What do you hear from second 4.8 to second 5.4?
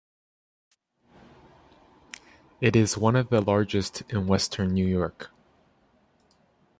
York.